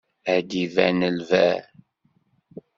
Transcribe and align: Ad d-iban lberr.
Ad 0.35 0.45
d-iban 0.49 0.99
lberr. 1.17 1.63